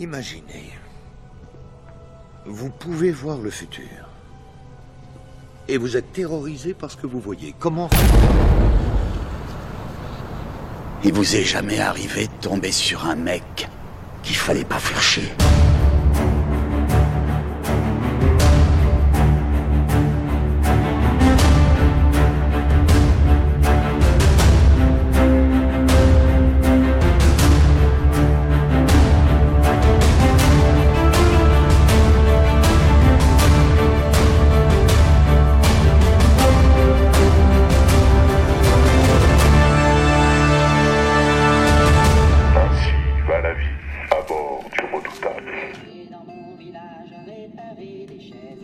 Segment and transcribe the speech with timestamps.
[0.00, 0.70] Imaginez.
[2.46, 4.08] Vous pouvez voir le futur.
[5.66, 7.52] Et vous êtes terrorisé par ce que vous voyez.
[7.58, 7.90] Comment
[11.02, 13.68] Il vous est jamais arrivé de tomber sur un mec
[14.22, 15.57] qu'il fallait pas faire.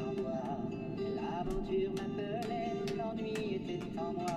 [0.00, 0.58] En bois.
[1.16, 4.36] L'aventure m'appelait, l'ennui était en moi.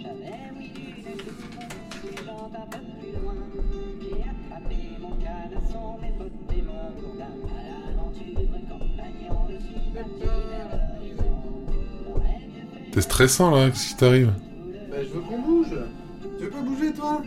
[0.00, 3.38] J'avais oui d'une coupe, gens un peu plus loin.
[4.00, 7.34] J'ai attrapé mon canasson, mes potes et mon gourdin.
[7.48, 11.34] À l'aventure, compagnon, je suis parti vers l'horizon.
[12.92, 14.32] T'es stressant là, qu'est-ce qui t'arrive?
[14.90, 15.76] Bah, je veux qu'on bouge.
[16.38, 17.22] Tu veux pas bouger, toi?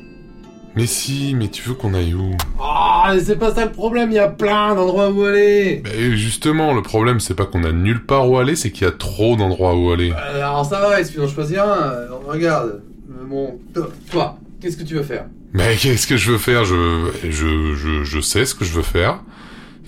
[0.75, 2.31] Mais si, mais tu veux qu'on aille où?
[2.59, 5.81] Ah, mais c'est pas ça le problème, il y a plein d'endroits où aller.
[5.83, 8.89] Bah justement, le problème c'est pas qu'on a nulle part où aller, c'est qu'il y
[8.89, 10.11] a trop d'endroits où aller.
[10.11, 11.91] Alors ça va, il suffit d'en choisir un.
[11.91, 12.81] Euh, Regarde.
[13.09, 15.25] Euh, Bon, toi, toi, qu'est-ce que tu veux faire?
[15.53, 16.65] Mais qu'est-ce que je veux faire?
[16.65, 19.21] Je, je, je, je sais ce que je veux faire.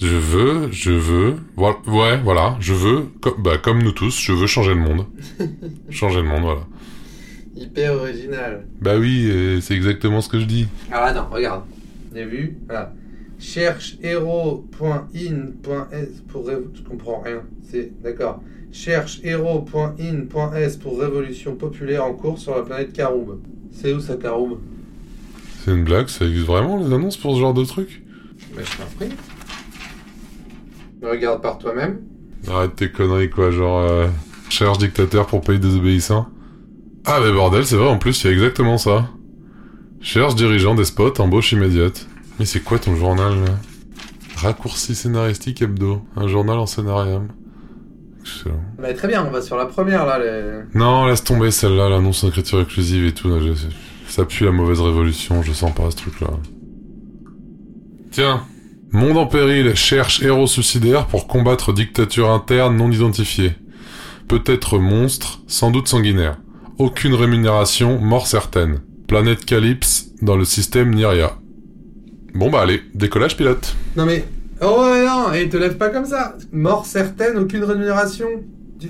[0.01, 4.31] Je veux, je veux, voilà, ouais, voilà, je veux, comme, bah, comme nous tous, je
[4.33, 5.05] veux changer le monde.
[5.89, 6.61] changer le monde, voilà.
[7.55, 8.65] Hyper original.
[8.81, 10.67] Bah oui, euh, c'est exactement ce que je dis.
[10.91, 11.63] Ah non, regarde.
[12.11, 12.93] Vous avez vu Voilà.
[13.39, 14.71] Cherche hero.in.s
[16.27, 17.43] pour Je comprends rien.
[17.69, 18.41] C'est d'accord.
[18.71, 23.39] Cherche hero.in.s pour révolution populaire en cours sur la planète Karoub.
[23.71, 24.59] C'est où ça Karoub
[25.63, 28.03] C'est une blague, ça existe vraiment les annonces pour ce genre de truc?
[28.55, 29.15] Mais je t'en prie.
[31.01, 31.99] Regarde par toi-même.
[32.47, 34.07] Arrête tes conneries quoi, genre euh,
[34.49, 36.27] cherche dictateur pour pays désobéissant.
[37.05, 39.09] Ah mais bordel, c'est vrai en plus, il y a exactement ça.
[40.01, 42.07] Cherche dirigeant despote, embauche immédiate.
[42.39, 43.51] Mais c'est quoi ton journal là?
[44.37, 47.27] Raccourci scénaristique hebdo, un journal en scénarium.
[48.21, 48.59] Excellent.
[48.79, 50.19] Bah, très bien, on va sur la première là.
[50.19, 53.29] les- Non, laisse tomber celle-là, l'annonce d'écriture inclusive et tout.
[53.29, 53.53] là, je-
[54.11, 56.29] ça pue la mauvaise révolution, je sens pas ce truc-là.
[58.11, 58.43] Tiens,
[58.91, 63.51] Monde en péril cherche héros suicidaires pour combattre dictature interne non identifiée.
[64.29, 66.37] Peut-être monstre, sans doute sanguinaire.
[66.77, 68.79] Aucune rémunération, mort certaine.
[69.07, 71.37] Planète Calypse dans le système Nyria.
[72.33, 73.75] Bon bah allez, décollage pilote.
[73.95, 74.25] Non mais.
[74.61, 76.35] Oh non, et te lève pas comme ça.
[76.51, 78.27] Mort certaine, aucune rémunération.
[78.79, 78.89] Tu-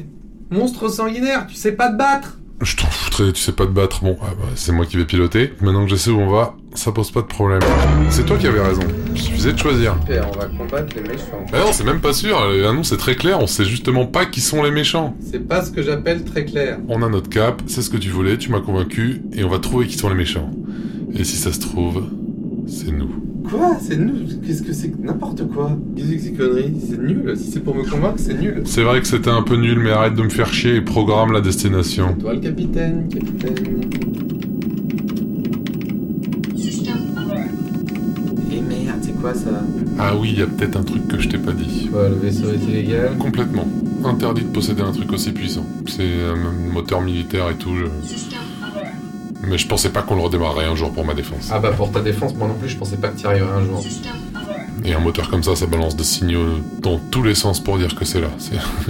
[0.52, 2.38] Monstre sanguinaire, tu sais pas te battre.
[2.62, 4.04] Je t'en foutrais, tu sais pas te battre.
[4.04, 5.54] Bon, ah bah, c'est moi qui vais piloter.
[5.62, 7.62] Maintenant que je sais où on va, ça pose pas de problème.
[8.10, 8.82] C'est toi qui avais raison.
[9.14, 9.96] Il suffisait de choisir.
[10.02, 11.46] Super, on va combattre les méchants.
[11.52, 12.38] Bah non, c'est même pas sûr.
[12.50, 13.40] L'annonce est très claire.
[13.40, 15.16] On sait justement pas qui sont les méchants.
[15.20, 16.80] C'est pas ce que j'appelle très clair.
[16.90, 19.60] On a notre cap, c'est ce que tu voulais, tu m'as convaincu, et on va
[19.60, 20.52] trouver qui sont les méchants.
[21.14, 22.04] Et si ça se trouve,
[22.68, 23.10] c'est nous.
[23.50, 23.78] Quoi?
[23.80, 25.78] C'est nul Qu'est-ce que c'est n'importe quoi?
[25.96, 26.74] Qu'est-ce que c'est que ces conneries?
[26.90, 27.34] C'est nul.
[27.38, 28.64] Si c'est pour me convaincre, c'est nul.
[28.66, 31.32] C'est vrai que c'était un peu nul, mais arrête de me faire chier et programme
[31.32, 32.16] la destination.
[32.20, 33.82] Toi le capitaine, capitaine.
[38.52, 38.62] Et
[40.00, 41.90] Ah oui, il y a peut-être un truc que je t'ai pas dit.
[41.92, 43.68] Quoi, le vaisseau est illégal Complètement.
[44.04, 45.66] Interdit de posséder un truc aussi puissant.
[45.88, 47.76] C'est un moteur militaire et tout.
[47.76, 47.86] je-
[49.48, 51.50] Mais je pensais pas qu'on le redémarrerait un jour pour ma défense.
[51.52, 53.66] Ah bah pour ta défense, moi non plus, je pensais pas que t'y arriverais un
[53.66, 53.84] jour.
[54.84, 57.96] Et un moteur comme ça, ça balance des signaux dans tous les sens pour dire
[57.96, 58.30] que c'est là.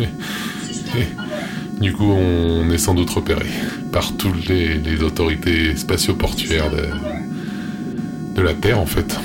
[0.98, 3.46] Et du coup, on est sans doute repéré
[3.92, 6.86] par toutes les, les autorités spatio-portuaires de,
[8.36, 9.18] de la Terre, en fait.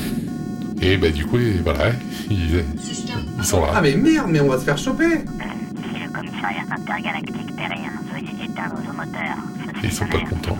[0.82, 1.90] Et bah du coup, et voilà,
[2.30, 2.64] ils,
[3.38, 3.80] ils sont Ah là.
[3.82, 5.24] mais merde, mais on va se faire choper.
[9.74, 10.58] Ceci Ils sont pas contents.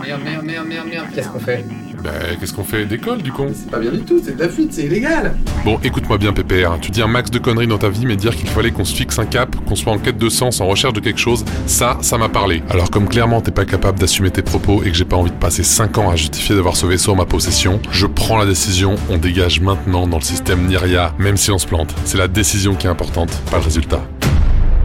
[0.00, 1.64] Merde, merde, merde, merde, merde, qu'est-ce qu'on fait?
[2.08, 4.48] Bah, qu'est-ce qu'on fait Décolle, du con C'est pas bien du tout, c'est de la
[4.48, 5.34] fuite, c'est illégal
[5.64, 6.78] Bon, écoute-moi bien, Pépère.
[6.80, 8.94] Tu dis un max de conneries dans ta vie, mais dire qu'il fallait qu'on se
[8.94, 11.98] fixe un cap, qu'on soit en quête de sens, en recherche de quelque chose, ça,
[12.00, 12.62] ça m'a parlé.
[12.70, 15.36] Alors, comme clairement t'es pas capable d'assumer tes propos et que j'ai pas envie de
[15.36, 18.94] passer 5 ans à justifier d'avoir ce vaisseau en ma possession, je prends la décision,
[19.10, 21.94] on dégage maintenant dans le système Nyria, même si on se plante.
[22.04, 24.00] C'est la décision qui est importante, pas le résultat.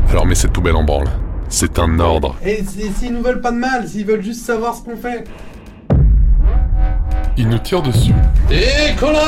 [0.09, 1.07] Alors mets cette poubelle en branle.
[1.49, 2.35] C'est un ordre.
[2.45, 5.23] Et si- s'ils nous veulent pas de mal, s'ils veulent juste savoir ce qu'on fait
[7.37, 8.13] Il nous tire dessus.
[8.47, 9.23] Décollage